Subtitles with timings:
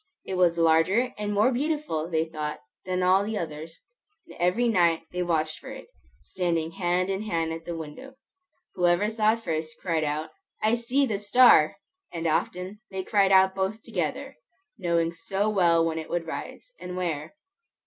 [0.25, 3.81] It was larger and more beautiful, they thought, than all the others,
[4.25, 5.89] and every night they watched for it,
[6.23, 8.15] standing hand in hand at the window.
[8.73, 11.75] Whoever saw it first, cried out, "I see the star!"
[12.11, 14.37] And often they cried out both together,
[14.75, 17.35] knowing so well when it would rise, and where.